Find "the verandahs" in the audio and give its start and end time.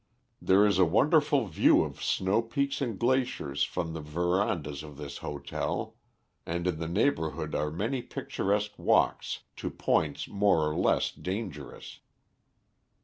3.93-4.81